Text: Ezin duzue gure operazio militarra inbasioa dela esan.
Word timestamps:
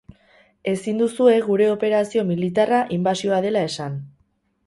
Ezin 0.71 1.01
duzue 1.01 1.35
gure 1.49 1.67
operazio 1.73 2.25
militarra 2.31 2.81
inbasioa 2.99 3.43
dela 3.47 3.65
esan. 3.71 4.01